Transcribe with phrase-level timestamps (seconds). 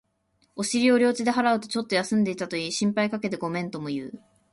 [0.55, 4.19] お尻を両手で払うと、ちょっと休んでいたと言い、心配かけてごめんとも言う